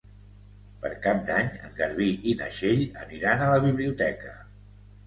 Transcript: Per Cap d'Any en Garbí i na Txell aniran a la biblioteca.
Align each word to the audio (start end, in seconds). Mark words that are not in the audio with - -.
Per 0.85 0.89
Cap 1.03 1.21
d'Any 1.27 1.51
en 1.67 1.77
Garbí 1.83 2.09
i 2.33 2.35
na 2.41 2.49
Txell 2.57 2.85
aniran 3.07 3.47
a 3.47 3.53
la 3.55 3.63
biblioteca. 3.69 4.39